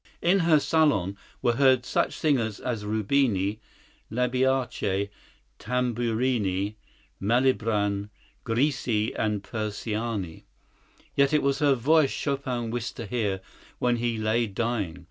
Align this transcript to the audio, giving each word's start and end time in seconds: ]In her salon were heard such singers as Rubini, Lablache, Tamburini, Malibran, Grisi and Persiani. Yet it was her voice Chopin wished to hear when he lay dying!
]In 0.31 0.39
her 0.39 0.59
salon 0.59 1.15
were 1.43 1.57
heard 1.57 1.85
such 1.85 2.13
singers 2.15 2.59
as 2.59 2.83
Rubini, 2.85 3.59
Lablache, 4.11 5.11
Tamburini, 5.59 6.73
Malibran, 7.21 8.09
Grisi 8.43 9.13
and 9.15 9.43
Persiani. 9.43 10.45
Yet 11.13 11.33
it 11.33 11.43
was 11.43 11.59
her 11.59 11.75
voice 11.75 12.09
Chopin 12.09 12.71
wished 12.71 12.95
to 12.95 13.05
hear 13.05 13.41
when 13.77 13.97
he 13.97 14.17
lay 14.17 14.47
dying! 14.47 14.97